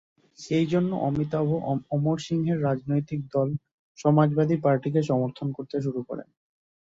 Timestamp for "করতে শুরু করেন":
5.57-6.27